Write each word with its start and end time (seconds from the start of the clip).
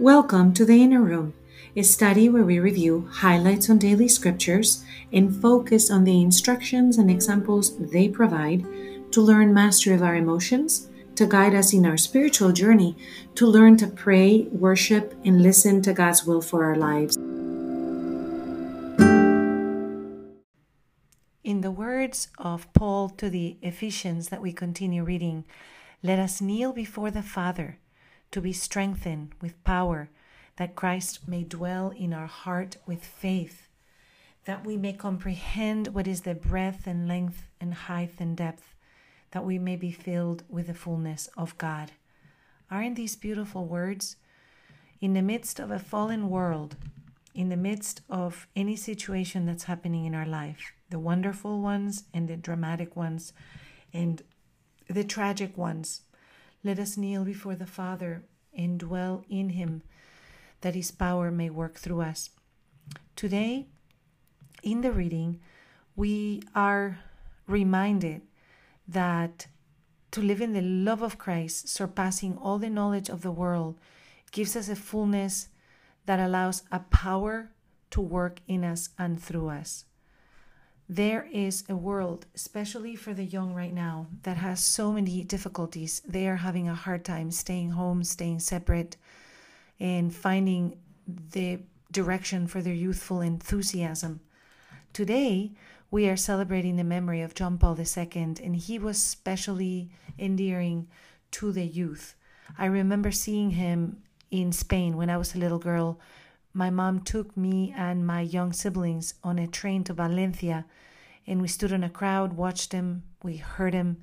Welcome 0.00 0.54
to 0.54 0.64
the 0.64 0.82
Inner 0.82 1.02
Room, 1.02 1.34
a 1.76 1.82
study 1.82 2.30
where 2.30 2.42
we 2.42 2.58
review 2.58 3.06
highlights 3.12 3.68
on 3.68 3.76
daily 3.76 4.08
scriptures 4.08 4.82
and 5.12 5.36
focus 5.42 5.90
on 5.90 6.04
the 6.04 6.22
instructions 6.22 6.96
and 6.96 7.10
examples 7.10 7.76
they 7.76 8.08
provide 8.08 8.64
to 9.12 9.20
learn 9.20 9.52
mastery 9.52 9.94
of 9.94 10.02
our 10.02 10.16
emotions, 10.16 10.88
to 11.16 11.26
guide 11.26 11.54
us 11.54 11.74
in 11.74 11.84
our 11.84 11.98
spiritual 11.98 12.50
journey, 12.50 12.96
to 13.34 13.46
learn 13.46 13.76
to 13.76 13.86
pray, 13.88 14.48
worship, 14.52 15.12
and 15.22 15.42
listen 15.42 15.82
to 15.82 15.92
God's 15.92 16.24
will 16.24 16.40
for 16.40 16.64
our 16.64 16.76
lives. 16.76 17.18
In 21.44 21.60
the 21.60 21.70
words 21.70 22.28
of 22.38 22.72
Paul 22.72 23.10
to 23.18 23.28
the 23.28 23.58
Ephesians 23.60 24.30
that 24.30 24.40
we 24.40 24.54
continue 24.54 25.04
reading, 25.04 25.44
let 26.02 26.18
us 26.18 26.40
kneel 26.40 26.72
before 26.72 27.10
the 27.10 27.22
Father 27.22 27.76
to 28.30 28.40
be 28.40 28.52
strengthened 28.52 29.34
with 29.40 29.62
power, 29.64 30.10
that 30.56 30.76
Christ 30.76 31.26
may 31.26 31.42
dwell 31.42 31.90
in 31.90 32.12
our 32.12 32.26
heart 32.26 32.76
with 32.86 33.04
faith, 33.04 33.68
that 34.44 34.64
we 34.64 34.76
may 34.76 34.92
comprehend 34.92 35.88
what 35.88 36.06
is 36.06 36.22
the 36.22 36.34
breadth 36.34 36.86
and 36.86 37.08
length 37.08 37.46
and 37.60 37.74
height 37.74 38.14
and 38.18 38.36
depth, 38.36 38.74
that 39.32 39.44
we 39.44 39.58
may 39.58 39.76
be 39.76 39.92
filled 39.92 40.42
with 40.48 40.66
the 40.66 40.74
fullness 40.74 41.28
of 41.36 41.56
God. 41.58 41.92
Aren't 42.70 42.96
these 42.96 43.16
beautiful 43.16 43.64
words? 43.64 44.16
In 45.00 45.14
the 45.14 45.22
midst 45.22 45.58
of 45.58 45.70
a 45.70 45.78
fallen 45.78 46.28
world, 46.28 46.76
in 47.34 47.48
the 47.48 47.56
midst 47.56 48.02
of 48.10 48.46
any 48.54 48.76
situation 48.76 49.46
that's 49.46 49.64
happening 49.64 50.04
in 50.04 50.14
our 50.14 50.26
life, 50.26 50.72
the 50.90 50.98
wonderful 50.98 51.60
ones 51.60 52.04
and 52.12 52.28
the 52.28 52.36
dramatic 52.36 52.96
ones 52.96 53.32
and 53.92 54.22
the 54.88 55.04
tragic 55.04 55.56
ones, 55.56 56.02
let 56.62 56.78
us 56.78 56.96
kneel 56.96 57.24
before 57.24 57.54
the 57.54 57.66
Father 57.66 58.24
and 58.56 58.78
dwell 58.78 59.24
in 59.28 59.50
Him, 59.50 59.82
that 60.60 60.74
His 60.74 60.90
power 60.90 61.30
may 61.30 61.50
work 61.50 61.78
through 61.78 62.02
us. 62.02 62.30
Today, 63.16 63.66
in 64.62 64.80
the 64.82 64.92
reading, 64.92 65.40
we 65.96 66.42
are 66.54 66.98
reminded 67.46 68.22
that 68.86 69.46
to 70.10 70.20
live 70.20 70.40
in 70.40 70.52
the 70.52 70.60
love 70.60 71.02
of 71.02 71.18
Christ, 71.18 71.68
surpassing 71.68 72.36
all 72.36 72.58
the 72.58 72.70
knowledge 72.70 73.08
of 73.08 73.22
the 73.22 73.30
world, 73.30 73.78
gives 74.32 74.56
us 74.56 74.68
a 74.68 74.76
fullness 74.76 75.48
that 76.06 76.18
allows 76.18 76.62
a 76.72 76.80
power 76.80 77.50
to 77.90 78.00
work 78.00 78.40
in 78.46 78.64
us 78.64 78.90
and 78.98 79.22
through 79.22 79.48
us. 79.48 79.84
There 80.92 81.28
is 81.30 81.62
a 81.68 81.76
world, 81.76 82.26
especially 82.34 82.96
for 82.96 83.14
the 83.14 83.22
young 83.24 83.54
right 83.54 83.72
now, 83.72 84.08
that 84.24 84.36
has 84.38 84.58
so 84.58 84.90
many 84.90 85.22
difficulties. 85.22 86.02
They 86.04 86.26
are 86.26 86.34
having 86.34 86.68
a 86.68 86.74
hard 86.74 87.04
time 87.04 87.30
staying 87.30 87.70
home, 87.70 88.02
staying 88.02 88.40
separate, 88.40 88.96
and 89.78 90.12
finding 90.12 90.78
the 91.06 91.60
direction 91.92 92.48
for 92.48 92.60
their 92.60 92.74
youthful 92.74 93.20
enthusiasm. 93.20 94.18
Today, 94.92 95.52
we 95.92 96.08
are 96.08 96.16
celebrating 96.16 96.74
the 96.74 96.82
memory 96.82 97.20
of 97.20 97.34
John 97.34 97.56
Paul 97.56 97.78
II, 97.78 98.34
and 98.42 98.56
he 98.56 98.76
was 98.80 99.00
specially 99.00 99.92
endearing 100.18 100.88
to 101.30 101.52
the 101.52 101.64
youth. 101.64 102.16
I 102.58 102.64
remember 102.64 103.12
seeing 103.12 103.50
him 103.50 104.02
in 104.32 104.50
Spain 104.50 104.96
when 104.96 105.08
I 105.08 105.18
was 105.18 105.36
a 105.36 105.38
little 105.38 105.60
girl 105.60 106.00
my 106.52 106.70
mom 106.70 107.00
took 107.00 107.36
me 107.36 107.72
and 107.76 108.06
my 108.06 108.20
young 108.20 108.52
siblings 108.52 109.14
on 109.22 109.38
a 109.38 109.46
train 109.46 109.84
to 109.84 109.92
Valencia, 109.92 110.66
and 111.26 111.40
we 111.40 111.48
stood 111.48 111.72
in 111.72 111.84
a 111.84 111.90
crowd, 111.90 112.32
watched 112.32 112.72
him, 112.72 113.04
we 113.22 113.36
heard 113.36 113.74
him. 113.74 114.02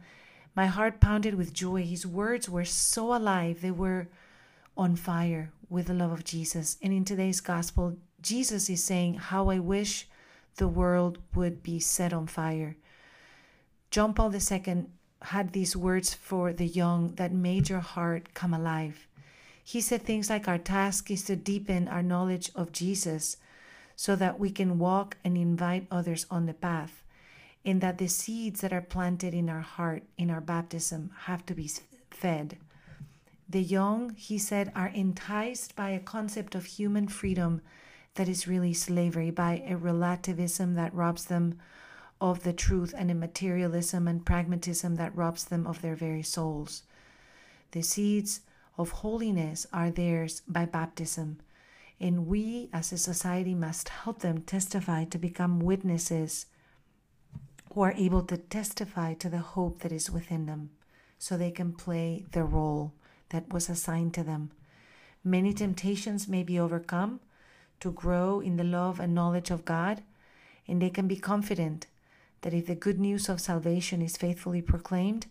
My 0.55 0.67
heart 0.67 0.99
pounded 0.99 1.35
with 1.35 1.53
joy. 1.53 1.83
His 1.83 2.05
words 2.05 2.49
were 2.49 2.65
so 2.65 3.13
alive, 3.13 3.61
they 3.61 3.71
were 3.71 4.07
on 4.77 4.95
fire 4.95 5.51
with 5.69 5.87
the 5.87 5.93
love 5.93 6.11
of 6.11 6.23
Jesus. 6.23 6.77
And 6.81 6.93
in 6.93 7.03
today's 7.03 7.41
gospel, 7.41 7.97
Jesus 8.21 8.69
is 8.69 8.83
saying, 8.83 9.15
How 9.15 9.49
I 9.49 9.59
wish 9.59 10.07
the 10.55 10.67
world 10.67 11.19
would 11.35 11.61
be 11.63 11.79
set 11.79 12.13
on 12.13 12.27
fire. 12.27 12.77
John 13.91 14.13
Paul 14.13 14.33
II 14.33 14.85
had 15.21 15.53
these 15.53 15.75
words 15.75 16.13
for 16.13 16.53
the 16.53 16.67
young 16.67 17.15
that 17.15 17.31
made 17.31 17.69
your 17.69 17.79
heart 17.79 18.33
come 18.33 18.53
alive. 18.53 19.07
He 19.67 19.81
said 19.81 20.03
things 20.03 20.29
like, 20.29 20.47
Our 20.47 20.57
task 20.57 21.11
is 21.11 21.23
to 21.23 21.35
deepen 21.35 21.89
our 21.89 22.01
knowledge 22.01 22.49
of 22.55 22.71
Jesus 22.71 23.35
so 23.97 24.15
that 24.15 24.39
we 24.39 24.49
can 24.49 24.79
walk 24.79 25.17
and 25.25 25.37
invite 25.37 25.87
others 25.91 26.25
on 26.31 26.45
the 26.45 26.53
path, 26.53 27.03
and 27.65 27.81
that 27.81 27.97
the 27.97 28.07
seeds 28.07 28.61
that 28.61 28.71
are 28.71 28.79
planted 28.79 29.33
in 29.33 29.49
our 29.49 29.59
heart 29.59 30.03
in 30.17 30.29
our 30.29 30.39
baptism 30.39 31.11
have 31.23 31.45
to 31.47 31.53
be 31.53 31.69
fed. 32.09 32.55
The 33.49 33.61
young, 33.61 34.11
he 34.15 34.37
said, 34.37 34.71
are 34.73 34.87
enticed 34.87 35.75
by 35.75 35.89
a 35.89 35.99
concept 35.99 36.55
of 36.55 36.63
human 36.63 37.09
freedom 37.09 37.59
that 38.15 38.29
is 38.29 38.47
really 38.47 38.73
slavery, 38.73 39.31
by 39.31 39.65
a 39.67 39.75
relativism 39.75 40.75
that 40.75 40.93
robs 40.93 41.25
them 41.25 41.59
of 42.21 42.43
the 42.43 42.53
truth, 42.53 42.93
and 42.97 43.11
a 43.11 43.13
materialism 43.13 44.07
and 44.07 44.25
pragmatism 44.25 44.95
that 44.95 45.13
robs 45.13 45.43
them 45.43 45.67
of 45.67 45.81
their 45.81 45.95
very 45.95 46.23
souls. 46.23 46.83
The 47.71 47.81
seeds 47.81 48.39
of 48.77 48.91
holiness 48.91 49.65
are 49.73 49.89
theirs 49.89 50.41
by 50.47 50.65
baptism. 50.65 51.39
And 51.99 52.27
we 52.27 52.69
as 52.71 52.91
a 52.91 52.97
society 52.97 53.55
must 53.55 53.89
help 53.89 54.19
them 54.19 54.41
testify 54.41 55.05
to 55.05 55.17
become 55.17 55.59
witnesses 55.59 56.45
who 57.73 57.81
are 57.81 57.93
able 57.93 58.21
to 58.23 58.37
testify 58.37 59.13
to 59.15 59.29
the 59.29 59.39
hope 59.39 59.79
that 59.79 59.91
is 59.91 60.11
within 60.11 60.45
them 60.45 60.69
so 61.17 61.35
they 61.35 61.51
can 61.51 61.73
play 61.73 62.25
the 62.31 62.43
role 62.43 62.93
that 63.29 63.51
was 63.51 63.69
assigned 63.69 64.13
to 64.13 64.23
them. 64.23 64.51
Many 65.23 65.53
temptations 65.53 66.27
may 66.27 66.43
be 66.43 66.59
overcome 66.59 67.19
to 67.79 67.91
grow 67.91 68.39
in 68.39 68.57
the 68.57 68.63
love 68.63 68.99
and 68.99 69.13
knowledge 69.13 69.51
of 69.51 69.65
God, 69.65 70.03
and 70.67 70.81
they 70.81 70.89
can 70.89 71.07
be 71.07 71.15
confident 71.15 71.87
that 72.41 72.53
if 72.53 72.67
the 72.67 72.75
good 72.75 72.99
news 72.99 73.29
of 73.29 73.41
salvation 73.41 74.01
is 74.01 74.17
faithfully 74.17 74.61
proclaimed, 74.61 75.27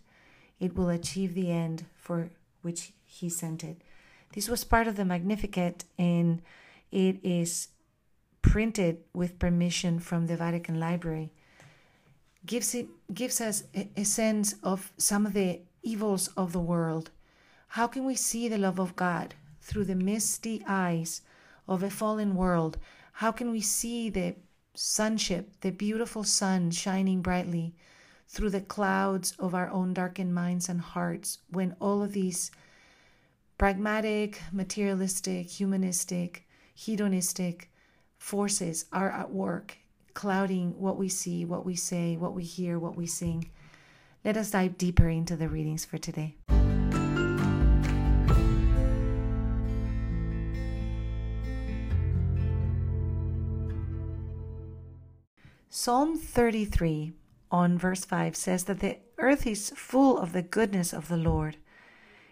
it 0.59 0.75
will 0.75 0.89
achieve 0.89 1.33
the 1.33 1.51
end 1.51 1.85
for 1.95 2.29
which 2.61 2.91
he 3.07 3.29
sent 3.29 3.63
it. 3.63 3.81
This 4.33 4.49
was 4.49 4.63
part 4.63 4.87
of 4.87 4.97
the 4.97 5.05
Magnificat, 5.05 5.85
and 5.97 6.41
it 6.91 7.17
is 7.23 7.69
printed 8.41 8.99
with 9.13 9.39
permission 9.39 9.99
from 9.99 10.27
the 10.27 10.37
Vatican 10.37 10.79
Library. 10.79 11.31
Gives 12.45 12.75
it 12.75 12.87
gives 13.13 13.41
us 13.41 13.63
a, 13.73 13.89
a 13.97 14.03
sense 14.03 14.55
of 14.61 14.91
some 14.97 15.25
of 15.25 15.33
the 15.33 15.61
evils 15.81 16.27
of 16.37 16.51
the 16.51 16.59
world. 16.59 17.09
How 17.69 17.87
can 17.87 18.05
we 18.05 18.15
see 18.15 18.47
the 18.47 18.57
love 18.57 18.79
of 18.79 18.95
God 18.95 19.35
through 19.61 19.85
the 19.85 19.95
misty 19.95 20.63
eyes 20.67 21.21
of 21.67 21.83
a 21.83 21.89
fallen 21.89 22.35
world? 22.35 22.77
How 23.13 23.31
can 23.31 23.51
we 23.51 23.61
see 23.61 24.09
the 24.09 24.35
sonship, 24.75 25.59
the 25.61 25.71
beautiful 25.71 26.23
sun 26.23 26.71
shining 26.71 27.21
brightly 27.21 27.73
through 28.27 28.51
the 28.51 28.61
clouds 28.61 29.33
of 29.39 29.55
our 29.55 29.69
own 29.71 29.93
darkened 29.93 30.35
minds 30.35 30.69
and 30.69 30.79
hearts 30.81 31.39
when 31.49 31.75
all 31.79 32.03
of 32.03 32.13
these 32.13 32.51
pragmatic, 33.57 34.39
materialistic, 34.51 35.49
humanistic, 35.49 36.47
hedonistic 36.75 37.71
forces 38.17 38.85
are 38.93 39.09
at 39.09 39.31
work, 39.31 39.77
clouding 40.13 40.79
what 40.79 40.97
we 40.97 41.09
see, 41.09 41.43
what 41.43 41.65
we 41.65 41.75
say, 41.75 42.15
what 42.17 42.33
we 42.33 42.43
hear, 42.43 42.77
what 42.77 42.95
we 42.95 43.07
sing. 43.07 43.49
Let 44.23 44.37
us 44.37 44.51
dive 44.51 44.77
deeper 44.77 45.09
into 45.09 45.35
the 45.35 45.49
readings 45.49 45.85
for 45.85 45.97
today. 45.97 46.35
Psalm 55.69 56.17
33 56.17 57.13
on 57.49 57.77
verse 57.77 58.03
5 58.03 58.35
says 58.35 58.65
that 58.65 58.81
the 58.81 58.97
earth 59.17 59.47
is 59.47 59.71
full 59.75 60.19
of 60.19 60.33
the 60.33 60.41
goodness 60.41 60.93
of 60.93 61.07
the 61.07 61.17
Lord. 61.17 61.57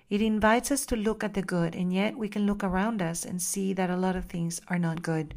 It 0.09 0.21
invites 0.21 0.71
us 0.71 0.85
to 0.87 0.95
look 0.95 1.23
at 1.23 1.33
the 1.33 1.41
good, 1.41 1.75
and 1.75 1.91
yet 1.91 2.17
we 2.17 2.29
can 2.29 2.45
look 2.45 2.63
around 2.63 3.01
us 3.01 3.25
and 3.25 3.41
see 3.41 3.73
that 3.73 3.89
a 3.89 3.97
lot 3.97 4.15
of 4.15 4.25
things 4.25 4.61
are 4.67 4.77
not 4.77 5.01
good. 5.01 5.33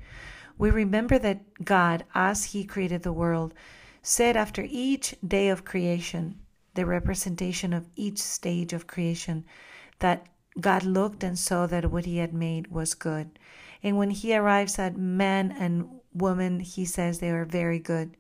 We 0.59 0.71
remember 0.71 1.19
that 1.21 1.65
God, 1.65 2.05
as 2.15 2.47
He 2.47 2.65
created 2.65 3.03
the 3.03 3.13
world, 3.13 3.55
said 4.03 4.37
after 4.37 4.67
each 4.69 5.15
day 5.27 5.49
of 5.49 5.65
creation, 5.65 6.41
the 6.75 6.85
representation 6.85 7.73
of 7.73 7.89
each 7.97 8.19
stage 8.19 8.73
of 8.73 8.87
creation, 8.87 9.45
that 10.01 10.27
God 10.61 10.83
looked 10.83 11.25
and 11.25 11.39
saw 11.39 11.67
that 11.67 11.91
what 11.91 12.05
He 12.05 12.19
had 12.19 12.35
made 12.35 12.69
was 12.69 12.95
good. 12.95 13.39
And 13.83 13.97
when 13.97 14.11
He 14.11 14.35
arrives 14.35 14.79
at 14.79 14.97
man 14.97 15.55
and 15.59 15.89
woman, 16.13 16.61
He 16.61 16.85
says 16.85 17.19
they 17.19 17.31
are 17.31 17.45
very 17.45 17.79
good. 17.79 18.17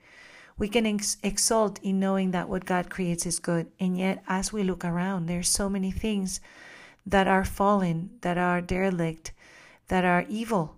We 0.59 0.69
can 0.69 0.87
ex- 0.87 1.17
exult 1.23 1.79
in 1.83 2.01
knowing 2.01 2.33
that 2.33 2.49
what 2.49 2.65
God 2.67 2.91
creates 2.91 3.25
is 3.25 3.39
good. 3.39 3.69
And 3.79 3.97
yet, 3.97 4.23
as 4.27 4.53
we 4.53 4.65
look 4.65 4.85
around, 4.85 5.27
there's 5.27 5.49
so 5.49 5.69
many 5.69 5.93
things 5.93 6.41
that 7.07 7.29
are 7.29 7.45
fallen, 7.45 8.11
that 8.21 8.37
are 8.37 8.61
derelict, 8.61 9.33
that 9.87 10.05
are 10.05 10.27
evil, 10.29 10.77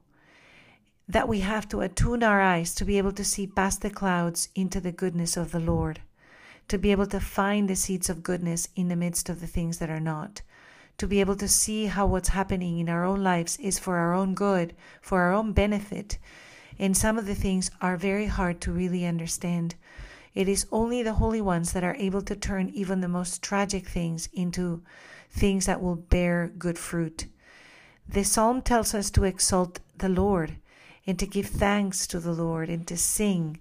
that 1.08 1.28
we 1.28 1.40
have 1.40 1.68
to 1.68 1.80
attune 1.80 2.22
our 2.22 2.40
eyes 2.40 2.72
to 2.74 2.84
be 2.84 2.98
able 2.98 3.12
to 3.12 3.24
see 3.24 3.46
past 3.46 3.82
the 3.82 3.90
clouds 3.90 4.48
into 4.54 4.80
the 4.80 4.92
goodness 4.92 5.36
of 5.36 5.50
the 5.50 5.58
Lord, 5.58 6.00
to 6.68 6.78
be 6.78 6.92
able 6.92 7.06
to 7.06 7.18
find 7.18 7.68
the 7.68 7.74
seeds 7.74 8.08
of 8.08 8.22
goodness 8.22 8.68
in 8.76 8.88
the 8.88 8.96
midst 8.96 9.28
of 9.28 9.40
the 9.40 9.48
things 9.48 9.78
that 9.78 9.90
are 9.90 9.98
not, 9.98 10.42
to 10.98 11.08
be 11.08 11.18
able 11.18 11.34
to 11.36 11.48
see 11.48 11.86
how 11.86 12.06
what's 12.06 12.28
happening 12.28 12.78
in 12.78 12.88
our 12.88 13.04
own 13.04 13.24
lives 13.24 13.56
is 13.58 13.78
for 13.78 13.96
our 13.96 14.14
own 14.14 14.34
good, 14.34 14.76
for 15.00 15.22
our 15.22 15.32
own 15.32 15.52
benefit. 15.52 16.18
And 16.80 16.96
some 16.96 17.18
of 17.18 17.26
the 17.26 17.34
things 17.34 17.70
are 17.82 17.98
very 17.98 18.24
hard 18.24 18.62
to 18.62 18.72
really 18.72 19.04
understand. 19.04 19.74
It 20.34 20.48
is 20.48 20.66
only 20.72 21.02
the 21.02 21.12
holy 21.12 21.42
ones 21.42 21.74
that 21.74 21.84
are 21.84 21.94
able 21.96 22.22
to 22.22 22.34
turn 22.34 22.70
even 22.70 23.02
the 23.02 23.06
most 23.06 23.42
tragic 23.42 23.86
things 23.86 24.30
into 24.32 24.82
things 25.30 25.66
that 25.66 25.82
will 25.82 25.96
bear 25.96 26.50
good 26.58 26.78
fruit. 26.78 27.26
The 28.08 28.24
psalm 28.24 28.62
tells 28.62 28.94
us 28.94 29.10
to 29.10 29.24
exalt 29.24 29.80
the 29.98 30.08
Lord 30.08 30.56
and 31.06 31.18
to 31.18 31.26
give 31.26 31.48
thanks 31.48 32.06
to 32.06 32.18
the 32.18 32.32
Lord 32.32 32.70
and 32.70 32.86
to 32.86 32.96
sing 32.96 33.60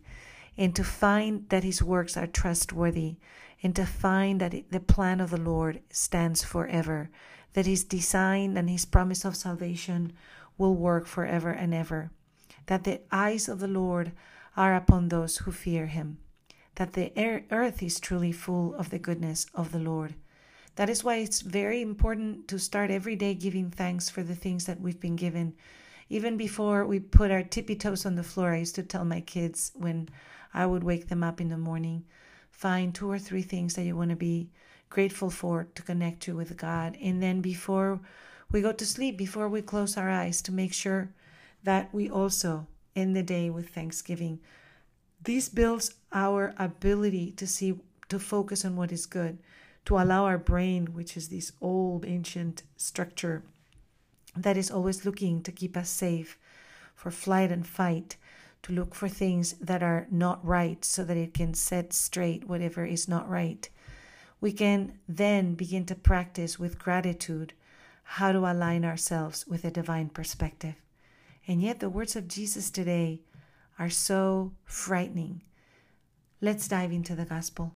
and 0.58 0.74
to 0.78 0.84
find 0.86 1.50
that 1.50 1.66
his 1.66 1.84
works 1.84 2.16
are 2.16 2.26
trustworthy 2.26 3.18
and 3.62 3.76
to 3.76 3.86
find 3.86 4.40
that 4.40 4.56
the 4.72 4.80
plan 4.80 5.20
of 5.20 5.30
the 5.30 5.42
Lord 5.42 5.82
stands 5.90 6.46
forever, 6.46 7.10
that 7.52 7.66
his 7.66 7.84
design 7.84 8.56
and 8.56 8.70
his 8.70 8.86
promise 8.86 9.26
of 9.26 9.36
salvation 9.36 10.14
will 10.58 10.74
work 10.74 11.06
forever 11.06 11.50
and 11.50 11.74
ever, 11.74 12.12
that 12.66 12.84
the 12.84 13.02
eyes 13.12 13.48
of 13.48 13.60
the 13.60 13.68
Lord 13.68 14.12
are 14.56 14.76
upon 14.76 15.10
those 15.10 15.38
who 15.38 15.52
fear 15.52 15.88
him, 15.88 16.18
that 16.76 16.94
the 16.94 17.12
earth 17.52 17.82
is 17.82 18.00
truly 18.00 18.32
full 18.32 18.76
of 18.76 18.90
the 18.90 19.00
goodness 19.00 19.46
of 19.54 19.72
the 19.72 19.80
Lord. 19.80 20.16
That 20.76 20.90
is 20.90 21.04
why 21.04 21.16
it's 21.18 21.42
very 21.42 21.82
important 21.82 22.48
to 22.48 22.60
start 22.60 22.92
every 22.92 23.16
day 23.16 23.34
giving 23.34 23.70
thanks 23.70 24.10
for 24.10 24.24
the 24.24 24.36
things 24.36 24.66
that 24.66 24.80
we've 24.80 25.00
been 25.00 25.16
given. 25.16 25.56
Even 26.10 26.38
before 26.38 26.86
we 26.86 27.00
put 27.00 27.32
our 27.32 27.44
tippy 27.44 27.76
toes 27.76 28.06
on 28.06 28.16
the 28.16 28.24
floor, 28.24 28.54
I 28.54 28.60
used 28.60 28.76
to 28.76 28.84
tell 28.84 29.06
my 29.06 29.22
kids 29.22 29.72
when 29.76 30.10
I 30.54 30.66
would 30.66 30.84
wake 30.84 31.08
them 31.08 31.24
up 31.24 31.40
in 31.42 31.50
the 31.50 31.58
morning 31.58 32.06
find 32.60 32.94
two 32.94 33.10
or 33.10 33.18
three 33.18 33.42
things 33.42 33.76
that 33.76 33.86
you 33.86 33.96
want 33.96 34.10
to 34.10 34.18
be 34.18 34.50
grateful 34.90 35.30
for 35.30 35.70
to 35.76 35.82
connect 35.82 36.28
you 36.28 36.36
with 36.36 36.58
God. 36.58 36.98
And 37.02 37.24
then 37.24 37.40
before 37.40 38.02
we 38.52 38.62
go 38.62 38.74
to 38.74 38.86
sleep, 38.86 39.18
before 39.18 39.48
we 39.48 39.62
close 39.62 39.96
our 39.96 40.10
eyes, 40.10 40.42
to 40.42 40.52
make 40.52 40.74
sure 40.74 41.14
that 41.64 41.94
we 41.94 42.10
also 42.10 42.68
end 42.96 43.16
the 43.16 43.24
day 43.24 43.50
with 43.50 43.70
thanksgiving. 43.70 44.40
This 45.22 45.50
builds 45.50 45.96
our 46.12 46.54
ability 46.58 47.32
to 47.34 47.48
see, 47.48 47.80
to 48.10 48.20
focus 48.20 48.64
on 48.64 48.76
what 48.76 48.92
is 48.92 49.06
good, 49.06 49.40
to 49.86 49.98
allow 49.98 50.26
our 50.26 50.38
brain, 50.38 50.94
which 50.94 51.18
is 51.18 51.30
this 51.30 51.52
old 51.62 52.06
ancient 52.06 52.64
structure 52.78 53.44
that 54.36 54.58
is 54.58 54.72
always 54.72 55.06
looking 55.06 55.42
to 55.42 55.52
keep 55.52 55.76
us 55.76 55.90
safe 55.90 56.38
for 56.96 57.12
flight 57.12 57.52
and 57.52 57.66
fight, 57.66 58.16
to 58.62 58.74
look 58.74 58.94
for 58.94 59.08
things 59.08 59.54
that 59.54 59.82
are 59.82 60.08
not 60.12 60.46
right 60.46 60.84
so 60.84 61.04
that 61.04 61.18
it 61.18 61.34
can 61.34 61.54
set 61.54 61.94
straight 61.94 62.48
whatever 62.48 62.86
is 62.86 63.08
not 63.08 63.30
right. 63.30 63.70
We 64.42 64.52
can 64.52 65.00
then 65.08 65.56
begin 65.56 65.86
to 65.86 65.96
practice 65.96 66.60
with 66.60 66.80
gratitude 66.80 67.54
how 68.04 68.32
to 68.32 68.40
align 68.40 68.86
ourselves 68.86 69.46
with 69.48 69.64
a 69.66 69.72
divine 69.72 70.10
perspective. 70.10 70.76
And 71.50 71.64
yet, 71.64 71.80
the 71.80 71.90
words 71.90 72.16
of 72.16 72.28
Jesus 72.28 72.70
today 72.70 73.24
are 73.80 73.90
so 73.90 74.52
frightening. 74.66 75.42
Let's 76.42 76.68
dive 76.68 76.92
into 76.92 77.16
the 77.16 77.26
gospel. 77.26 77.74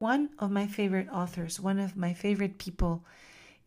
One 0.00 0.30
of 0.40 0.50
my 0.50 0.66
favorite 0.66 1.08
authors, 1.12 1.60
one 1.60 1.78
of 1.78 1.96
my 1.96 2.12
favorite 2.12 2.58
people 2.58 3.04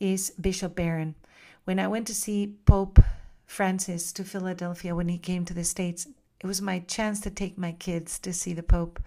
is 0.01 0.31
Bishop 0.31 0.75
Barron. 0.75 1.15
When 1.63 1.79
I 1.79 1.87
went 1.87 2.07
to 2.07 2.13
see 2.13 2.57
Pope 2.65 2.99
Francis 3.45 4.11
to 4.11 4.25
Philadelphia 4.25 4.93
when 4.93 5.07
he 5.07 5.17
came 5.17 5.45
to 5.45 5.53
the 5.53 5.63
States, 5.63 6.09
it 6.41 6.45
was 6.45 6.61
my 6.61 6.79
chance 6.79 7.21
to 7.21 7.29
take 7.29 7.57
my 7.57 7.71
kids 7.71 8.19
to 8.19 8.33
see 8.33 8.51
the 8.51 8.63
Pope. 8.63 9.01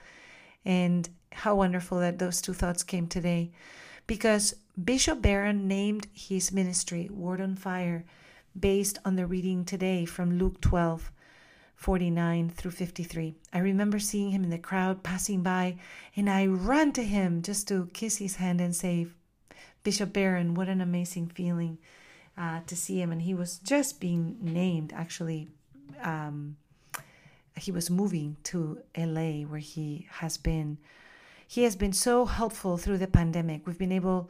And 0.64 1.06
how 1.32 1.54
wonderful 1.54 2.00
that 2.00 2.18
those 2.18 2.40
two 2.40 2.52
thoughts 2.52 2.82
came 2.82 3.06
today. 3.06 3.50
Because 4.06 4.54
Bishop 4.82 5.20
Barron 5.20 5.68
named 5.68 6.06
his 6.12 6.52
ministry 6.52 7.08
Word 7.12 7.40
on 7.40 7.56
Fire 7.56 8.04
based 8.58 8.98
on 9.04 9.16
the 9.16 9.26
reading 9.26 9.64
today 9.64 10.04
from 10.04 10.38
Luke 10.38 10.60
12. 10.60 11.12
49 11.78 12.50
through 12.50 12.72
53. 12.72 13.36
I 13.52 13.58
remember 13.60 14.00
seeing 14.00 14.32
him 14.32 14.42
in 14.42 14.50
the 14.50 14.58
crowd 14.58 15.04
passing 15.04 15.44
by, 15.44 15.76
and 16.16 16.28
I 16.28 16.46
ran 16.46 16.90
to 16.92 17.04
him 17.04 17.40
just 17.40 17.68
to 17.68 17.88
kiss 17.92 18.16
his 18.16 18.34
hand 18.34 18.60
and 18.60 18.74
say, 18.74 19.06
Bishop 19.84 20.12
Barron, 20.12 20.54
what 20.54 20.68
an 20.68 20.80
amazing 20.80 21.28
feeling 21.28 21.78
uh, 22.36 22.60
to 22.66 22.74
see 22.74 23.00
him. 23.00 23.12
And 23.12 23.22
he 23.22 23.32
was 23.32 23.58
just 23.60 24.00
being 24.00 24.38
named, 24.40 24.92
actually. 24.92 25.48
Um, 26.02 26.56
he 27.56 27.70
was 27.70 27.90
moving 27.90 28.36
to 28.44 28.80
LA, 28.96 29.42
where 29.42 29.60
he 29.60 30.08
has 30.10 30.36
been. 30.36 30.78
He 31.50 31.62
has 31.62 31.76
been 31.76 31.94
so 31.94 32.26
helpful 32.26 32.76
through 32.76 32.98
the 32.98 33.06
pandemic. 33.06 33.66
We've 33.66 33.78
been 33.78 33.90
able, 33.90 34.28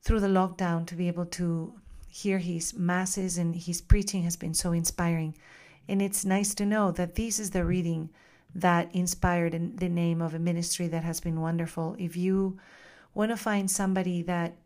through 0.00 0.20
the 0.20 0.28
lockdown, 0.28 0.86
to 0.86 0.94
be 0.94 1.06
able 1.06 1.26
to 1.26 1.74
hear 2.08 2.38
his 2.38 2.72
masses, 2.72 3.36
and 3.36 3.54
his 3.54 3.82
preaching 3.82 4.22
has 4.22 4.34
been 4.34 4.54
so 4.54 4.72
inspiring. 4.72 5.36
And 5.88 6.00
it's 6.00 6.24
nice 6.24 6.54
to 6.54 6.64
know 6.64 6.90
that 6.92 7.16
this 7.16 7.38
is 7.38 7.50
the 7.50 7.66
reading 7.66 8.08
that 8.54 8.94
inspired 8.94 9.52
the 9.76 9.90
name 9.90 10.22
of 10.22 10.32
a 10.32 10.38
ministry 10.38 10.88
that 10.88 11.04
has 11.04 11.20
been 11.20 11.42
wonderful. 11.42 11.94
If 11.98 12.16
you 12.16 12.58
want 13.12 13.30
to 13.30 13.36
find 13.36 13.70
somebody 13.70 14.22
that 14.22 14.56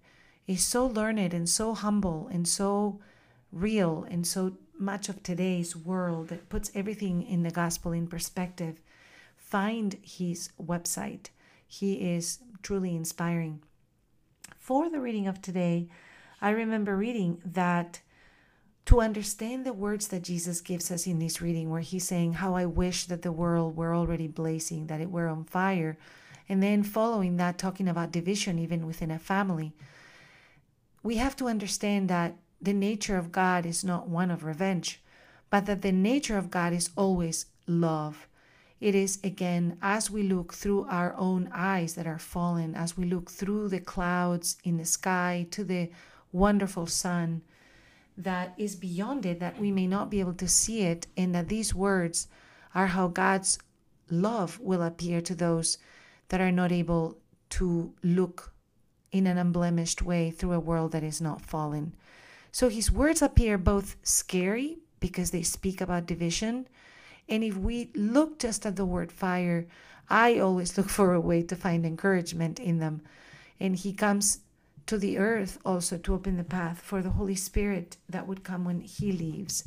is 0.46 0.64
so 0.64 0.86
learned 0.86 1.34
and 1.34 1.48
so 1.48 1.74
humble 1.74 2.28
and 2.30 2.46
so 2.46 3.00
real 3.50 4.06
and 4.08 4.24
so 4.24 4.56
much 4.78 5.08
of 5.08 5.24
today's 5.24 5.74
world 5.74 6.28
that 6.28 6.48
puts 6.48 6.70
everything 6.76 7.24
in 7.24 7.42
the 7.42 7.50
gospel 7.50 7.90
in 7.90 8.06
perspective, 8.06 8.80
find 9.36 9.96
his 10.00 10.50
website. 10.64 11.30
He 11.72 11.94
is 11.94 12.38
truly 12.62 12.94
inspiring. 12.94 13.62
For 14.58 14.90
the 14.90 15.00
reading 15.00 15.26
of 15.26 15.40
today, 15.40 15.88
I 16.38 16.50
remember 16.50 16.94
reading 16.94 17.40
that 17.46 18.02
to 18.84 19.00
understand 19.00 19.64
the 19.64 19.72
words 19.72 20.08
that 20.08 20.22
Jesus 20.22 20.60
gives 20.60 20.90
us 20.90 21.06
in 21.06 21.18
this 21.18 21.40
reading, 21.40 21.70
where 21.70 21.80
he's 21.80 22.06
saying, 22.06 22.34
How 22.34 22.54
I 22.54 22.66
wish 22.66 23.06
that 23.06 23.22
the 23.22 23.32
world 23.32 23.74
were 23.74 23.94
already 23.94 24.28
blazing, 24.28 24.88
that 24.88 25.00
it 25.00 25.10
were 25.10 25.28
on 25.28 25.44
fire. 25.44 25.96
And 26.46 26.62
then 26.62 26.82
following 26.82 27.38
that, 27.38 27.56
talking 27.56 27.88
about 27.88 28.12
division 28.12 28.58
even 28.58 28.86
within 28.86 29.10
a 29.10 29.18
family. 29.18 29.72
We 31.02 31.16
have 31.16 31.36
to 31.36 31.48
understand 31.48 32.10
that 32.10 32.36
the 32.60 32.74
nature 32.74 33.16
of 33.16 33.32
God 33.32 33.64
is 33.64 33.82
not 33.82 34.10
one 34.10 34.30
of 34.30 34.44
revenge, 34.44 35.00
but 35.48 35.64
that 35.64 35.80
the 35.80 35.90
nature 35.90 36.36
of 36.36 36.50
God 36.50 36.74
is 36.74 36.90
always 36.96 37.46
love. 37.66 38.28
It 38.82 38.96
is 38.96 39.20
again, 39.22 39.78
as 39.80 40.10
we 40.10 40.24
look 40.24 40.52
through 40.52 40.86
our 40.88 41.14
own 41.14 41.48
eyes 41.54 41.94
that 41.94 42.08
are 42.08 42.18
fallen, 42.18 42.74
as 42.74 42.96
we 42.96 43.04
look 43.04 43.30
through 43.30 43.68
the 43.68 43.78
clouds 43.78 44.56
in 44.64 44.76
the 44.76 44.84
sky 44.84 45.46
to 45.52 45.62
the 45.62 45.88
wonderful 46.32 46.88
sun 46.88 47.42
that 48.18 48.54
is 48.58 48.74
beyond 48.74 49.24
it, 49.24 49.38
that 49.38 49.60
we 49.60 49.70
may 49.70 49.86
not 49.86 50.10
be 50.10 50.18
able 50.18 50.34
to 50.34 50.48
see 50.48 50.82
it, 50.82 51.06
and 51.16 51.32
that 51.32 51.48
these 51.48 51.72
words 51.72 52.26
are 52.74 52.88
how 52.88 53.06
God's 53.06 53.56
love 54.10 54.58
will 54.58 54.82
appear 54.82 55.20
to 55.20 55.34
those 55.36 55.78
that 56.30 56.40
are 56.40 56.50
not 56.50 56.72
able 56.72 57.18
to 57.50 57.94
look 58.02 58.52
in 59.12 59.28
an 59.28 59.38
unblemished 59.38 60.02
way 60.02 60.32
through 60.32 60.54
a 60.54 60.58
world 60.58 60.90
that 60.90 61.04
is 61.04 61.20
not 61.20 61.46
fallen. 61.46 61.94
So 62.50 62.68
his 62.68 62.90
words 62.90 63.22
appear 63.22 63.58
both 63.58 63.94
scary 64.02 64.78
because 64.98 65.30
they 65.30 65.42
speak 65.42 65.80
about 65.80 66.06
division. 66.06 66.66
And 67.32 67.42
if 67.42 67.56
we 67.56 67.88
look 67.94 68.38
just 68.38 68.66
at 68.66 68.76
the 68.76 68.84
word 68.84 69.10
fire, 69.10 69.66
I 70.10 70.38
always 70.38 70.76
look 70.76 70.90
for 70.90 71.14
a 71.14 71.20
way 71.20 71.42
to 71.44 71.56
find 71.56 71.86
encouragement 71.86 72.60
in 72.60 72.78
them. 72.78 73.00
And 73.58 73.74
he 73.74 73.94
comes 73.94 74.40
to 74.84 74.98
the 74.98 75.16
earth 75.16 75.58
also 75.64 75.96
to 75.96 76.12
open 76.12 76.36
the 76.36 76.44
path 76.44 76.82
for 76.82 77.00
the 77.00 77.16
Holy 77.16 77.34
Spirit 77.34 77.96
that 78.06 78.26
would 78.26 78.44
come 78.44 78.66
when 78.66 78.82
He 78.82 79.12
leaves. 79.12 79.64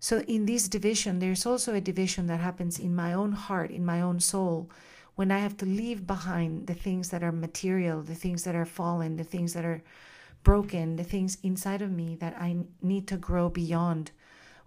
So, 0.00 0.20
in 0.20 0.46
this 0.46 0.68
division, 0.68 1.18
there's 1.18 1.44
also 1.44 1.74
a 1.74 1.82
division 1.82 2.28
that 2.28 2.40
happens 2.40 2.78
in 2.78 2.96
my 2.96 3.12
own 3.12 3.32
heart, 3.32 3.70
in 3.70 3.84
my 3.84 4.00
own 4.00 4.18
soul, 4.18 4.70
when 5.16 5.30
I 5.30 5.40
have 5.40 5.58
to 5.58 5.66
leave 5.66 6.06
behind 6.06 6.66
the 6.66 6.74
things 6.74 7.10
that 7.10 7.22
are 7.22 7.32
material, 7.32 8.00
the 8.00 8.14
things 8.14 8.44
that 8.44 8.54
are 8.54 8.64
fallen, 8.64 9.16
the 9.16 9.24
things 9.24 9.52
that 9.52 9.66
are 9.66 9.82
broken, 10.42 10.96
the 10.96 11.04
things 11.04 11.36
inside 11.42 11.82
of 11.82 11.90
me 11.90 12.16
that 12.20 12.36
I 12.40 12.56
need 12.80 13.06
to 13.08 13.18
grow 13.18 13.50
beyond 13.50 14.12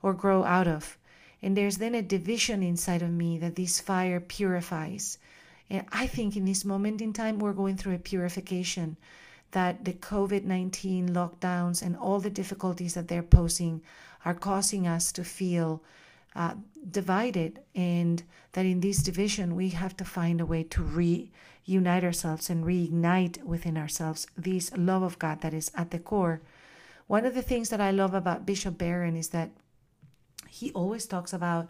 or 0.03 0.13
grow 0.13 0.43
out 0.43 0.67
of. 0.67 0.99
And 1.41 1.55
there's 1.55 1.77
then 1.77 1.95
a 1.95 2.01
division 2.01 2.61
inside 2.63 3.01
of 3.01 3.11
me 3.11 3.37
that 3.37 3.55
this 3.55 3.79
fire 3.79 4.19
purifies. 4.19 5.17
And 5.69 5.85
I 5.91 6.07
think 6.07 6.35
in 6.35 6.45
this 6.45 6.65
moment 6.65 7.01
in 7.01 7.13
time, 7.13 7.39
we're 7.39 7.53
going 7.53 7.77
through 7.77 7.95
a 7.95 7.99
purification 7.99 8.97
that 9.51 9.85
the 9.85 9.93
COVID 9.93 10.43
19 10.43 11.09
lockdowns 11.09 11.81
and 11.81 11.95
all 11.95 12.19
the 12.19 12.29
difficulties 12.29 12.93
that 12.93 13.07
they're 13.07 13.23
posing 13.23 13.81
are 14.25 14.33
causing 14.33 14.87
us 14.87 15.11
to 15.13 15.23
feel 15.23 15.81
uh, 16.35 16.53
divided, 16.91 17.59
and 17.73 18.23
that 18.51 18.65
in 18.65 18.79
this 18.81 19.01
division 19.01 19.55
we 19.55 19.69
have 19.69 19.97
to 19.97 20.05
find 20.05 20.39
a 20.39 20.45
way 20.45 20.63
to 20.63 20.83
reunite 20.83 22.03
ourselves 22.03 22.49
and 22.49 22.65
reignite 22.65 23.43
within 23.43 23.77
ourselves 23.77 24.27
this 24.37 24.71
love 24.77 25.01
of 25.01 25.17
God 25.17 25.41
that 25.41 25.53
is 25.53 25.71
at 25.75 25.91
the 25.91 25.99
core. 25.99 26.41
One 27.07 27.25
of 27.25 27.33
the 27.33 27.41
things 27.41 27.69
that 27.69 27.81
I 27.81 27.89
love 27.91 28.13
about 28.13 28.45
Bishop 28.45 28.77
Barron 28.77 29.15
is 29.15 29.29
that 29.29 29.49
he 30.49 30.71
always 30.71 31.05
talks 31.05 31.33
about 31.33 31.69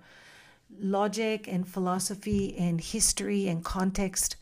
logic 0.79 1.47
and 1.47 1.67
philosophy 1.67 2.55
and 2.57 2.79
history 2.79 3.47
and 3.47 3.63
context. 3.63 4.35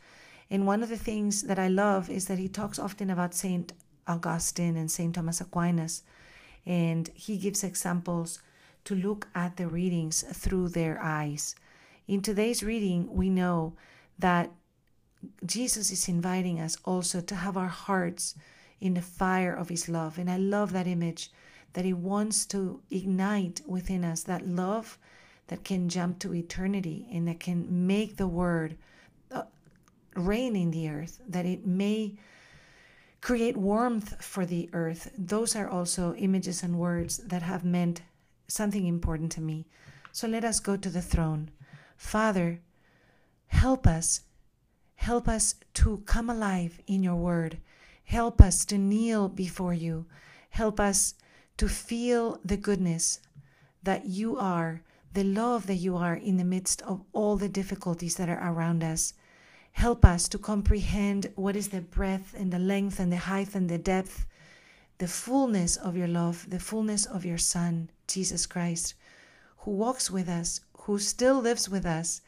And 0.50 0.65
one 0.65 0.84
of 0.84 0.89
the 0.89 0.98
things 0.98 1.44
that 1.44 1.60
I 1.60 1.67
love 1.67 2.10
is 2.10 2.25
that 2.25 2.38
he 2.38 2.48
talks 2.48 2.79
often 2.79 3.10
about 3.10 3.34
St. 3.34 3.74
Augustine 4.08 4.77
and 4.77 4.89
St. 4.89 5.13
Thomas 5.13 5.41
Aquinas. 5.41 6.03
And 6.65 7.10
he 7.13 7.38
gives 7.38 7.63
examples 7.63 8.39
to 8.86 8.96
look 8.96 9.27
at 9.36 9.58
the 9.58 9.67
readings 9.67 10.24
through 10.24 10.70
their 10.70 11.01
eyes. 11.01 11.56
In 12.08 12.22
today's 12.22 12.63
reading, 12.63 13.13
we 13.13 13.29
know 13.29 13.74
that 14.20 14.51
Jesus 15.46 15.91
is 15.91 16.08
inviting 16.08 16.60
us 16.60 16.77
also 16.86 17.22
to 17.22 17.36
have 17.36 17.58
our 17.58 17.67
hearts 17.67 18.36
in 18.79 18.94
the 18.94 19.01
fire 19.01 19.53
of 19.53 19.70
his 19.70 19.89
love. 19.89 20.17
And 20.17 20.29
I 20.29 20.38
love 20.38 20.72
that 20.74 20.88
image 20.88 21.32
that 21.77 21.86
he 21.86 21.93
wants 21.93 22.48
to 22.48 22.81
ignite 22.89 23.62
within 23.67 24.03
us 24.03 24.24
that 24.24 24.48
love 24.48 24.98
that 25.46 25.63
can 25.63 25.88
jump 25.88 26.17
to 26.17 26.34
eternity 26.34 27.07
and 27.13 27.27
that 27.27 27.39
can 27.39 27.86
make 27.86 28.17
the 28.17 28.27
word 28.27 28.75
uh, 29.29 29.43
reign 30.15 30.55
in 30.55 30.72
the 30.72 30.89
earth, 30.89 31.22
that 31.29 31.46
it 31.46 31.67
may 31.67 32.15
create 33.22 33.55
warmth 33.55 34.19
for 34.25 34.43
the 34.43 34.67
earth. 34.74 35.12
Those 35.15 35.55
are 35.55 35.69
also 35.69 36.15
images 36.15 36.63
and 36.63 36.79
words 36.79 37.17
that 37.17 37.43
have 37.43 37.63
meant 37.63 38.01
something 38.48 38.88
important 38.88 39.31
to 39.34 39.41
me. 39.41 39.67
So 40.12 40.27
let 40.27 40.43
us 40.43 40.60
go 40.60 40.77
to 40.77 40.89
the 40.89 41.03
throne. 41.03 41.51
Father, 41.96 42.60
help 43.50 43.86
us. 43.86 44.22
Help 44.96 45.27
us 45.27 45.53
to 45.75 46.01
come 46.07 46.27
alive 46.27 46.79
in 46.88 47.03
your 47.03 47.17
word. 47.17 47.60
Help 48.05 48.41
us 48.41 48.65
to 48.65 48.79
kneel 48.79 49.29
before 49.29 49.75
you. 49.75 50.07
Help 50.50 50.79
us 50.79 51.13
to 51.57 51.67
feel 51.67 52.39
the 52.45 52.57
goodness 52.57 53.19
that 53.83 54.05
you 54.05 54.37
are, 54.37 54.81
the 55.13 55.23
love 55.23 55.65
that 55.67 55.75
you 55.75 55.97
are 55.97 56.15
in 56.15 56.37
the 56.37 56.43
midst 56.43 56.81
of 56.83 57.03
all 57.13 57.35
the 57.35 57.49
difficulties 57.49 58.15
that 58.15 58.29
are 58.29 58.51
around 58.51 58.83
us. 58.83 59.13
Help 59.71 60.05
us 60.05 60.27
to 60.27 60.37
comprehend 60.37 61.31
what 61.35 61.55
is 61.55 61.69
the 61.69 61.81
breadth 61.81 62.35
and 62.37 62.51
the 62.51 62.59
length 62.59 62.99
and 62.99 63.11
the 63.11 63.17
height 63.17 63.55
and 63.55 63.69
the 63.69 63.77
depth, 63.77 64.25
the 64.99 65.07
fullness 65.07 65.77
of 65.77 65.95
your 65.97 66.07
love, 66.07 66.47
the 66.49 66.59
fullness 66.59 67.05
of 67.05 67.25
your 67.25 67.37
Son, 67.37 67.89
Jesus 68.07 68.45
Christ, 68.45 68.93
who 69.59 69.71
walks 69.71 70.09
with 70.11 70.29
us, 70.29 70.61
who 70.81 70.99
still 70.99 71.39
lives 71.39 71.69
with 71.69 71.85
us, 71.85 72.21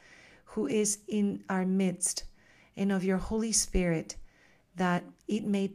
who 0.46 0.68
is 0.68 1.00
in 1.08 1.44
our 1.50 1.66
midst, 1.66 2.24
and 2.76 2.92
of 2.92 3.04
your 3.04 3.18
Holy 3.18 3.52
Spirit 3.52 4.16
that 4.76 5.04
it 5.28 5.44
may 5.44 5.72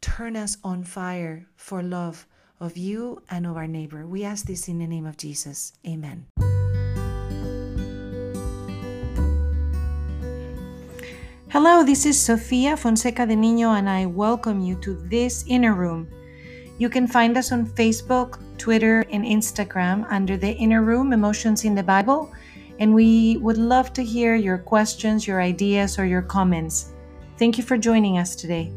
turn 0.00 0.36
us 0.36 0.56
on 0.62 0.84
fire 0.84 1.46
for 1.56 1.82
love 1.82 2.26
of 2.60 2.76
you 2.76 3.22
and 3.30 3.46
of 3.46 3.56
our 3.56 3.66
neighbor. 3.66 4.06
We 4.06 4.24
ask 4.24 4.46
this 4.46 4.68
in 4.68 4.78
the 4.78 4.86
name 4.86 5.06
of 5.06 5.16
Jesus. 5.16 5.72
Amen. 5.86 6.26
Hello, 11.48 11.84
this 11.84 12.04
is 12.04 12.20
Sofia 12.20 12.76
Fonseca 12.76 13.26
de 13.26 13.34
Niño, 13.34 13.78
and 13.78 13.88
I 13.88 14.06
welcome 14.06 14.60
you 14.60 14.74
to 14.80 14.94
this 14.94 15.44
inner 15.46 15.74
room. 15.74 16.08
You 16.78 16.90
can 16.90 17.06
find 17.06 17.36
us 17.38 17.52
on 17.52 17.66
Facebook, 17.66 18.38
Twitter, 18.58 19.06
and 19.10 19.24
Instagram 19.24 20.06
under 20.10 20.36
the 20.36 20.52
Inner 20.52 20.82
Room 20.82 21.12
Emotions 21.12 21.64
in 21.64 21.74
the 21.74 21.82
Bible, 21.82 22.30
and 22.78 22.94
we 22.94 23.38
would 23.38 23.56
love 23.56 23.92
to 23.94 24.04
hear 24.04 24.34
your 24.34 24.58
questions, 24.58 25.26
your 25.26 25.40
ideas, 25.40 25.98
or 25.98 26.04
your 26.04 26.22
comments. 26.22 26.92
Thank 27.38 27.56
you 27.56 27.64
for 27.64 27.78
joining 27.78 28.18
us 28.18 28.36
today. 28.36 28.70